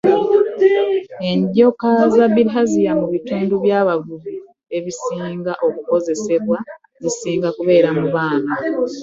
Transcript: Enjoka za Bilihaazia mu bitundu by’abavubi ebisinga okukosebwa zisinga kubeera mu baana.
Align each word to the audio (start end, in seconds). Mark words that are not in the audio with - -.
Enjoka 1.29 1.89
za 2.13 2.25
Bilihaazia 2.33 2.91
mu 2.99 3.07
bitundu 3.13 3.53
by’abavubi 3.63 4.35
ebisinga 4.77 5.51
okukosebwa 5.67 6.57
zisinga 7.01 7.49
kubeera 7.57 7.89
mu 7.99 8.05
baana. 8.13 8.53